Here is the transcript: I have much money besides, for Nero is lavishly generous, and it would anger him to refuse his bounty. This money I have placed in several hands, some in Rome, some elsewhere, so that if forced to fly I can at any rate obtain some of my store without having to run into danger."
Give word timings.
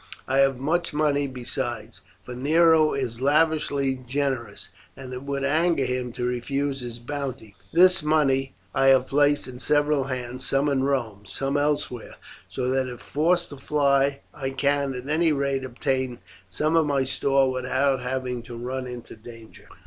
I 0.27 0.39
have 0.39 0.57
much 0.57 0.95
money 0.95 1.27
besides, 1.27 2.01
for 2.23 2.33
Nero 2.33 2.95
is 2.95 3.21
lavishly 3.21 4.01
generous, 4.07 4.69
and 4.97 5.13
it 5.13 5.21
would 5.21 5.43
anger 5.43 5.85
him 5.85 6.11
to 6.13 6.25
refuse 6.25 6.81
his 6.81 6.97
bounty. 6.97 7.53
This 7.71 8.01
money 8.01 8.55
I 8.73 8.87
have 8.87 9.05
placed 9.05 9.47
in 9.47 9.59
several 9.59 10.05
hands, 10.05 10.43
some 10.43 10.67
in 10.69 10.83
Rome, 10.83 11.27
some 11.27 11.55
elsewhere, 11.55 12.15
so 12.49 12.67
that 12.69 12.87
if 12.87 12.99
forced 12.99 13.49
to 13.49 13.57
fly 13.57 14.21
I 14.33 14.49
can 14.49 14.95
at 14.95 15.07
any 15.07 15.31
rate 15.31 15.63
obtain 15.63 16.17
some 16.49 16.75
of 16.75 16.87
my 16.87 17.03
store 17.03 17.51
without 17.51 17.99
having 18.01 18.41
to 18.49 18.57
run 18.57 18.87
into 18.87 19.15
danger." 19.15 19.67